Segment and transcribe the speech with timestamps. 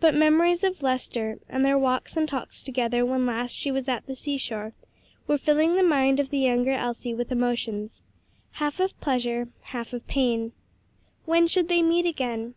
[0.00, 4.04] But memories of Lester, and their walks and talks together when last she was at
[4.06, 4.72] the sea shore,
[5.28, 8.02] were filling the mind of the younger Elsie with emotions,
[8.58, 10.50] half of pleasure, half of pain.
[11.26, 12.56] When should they meet again?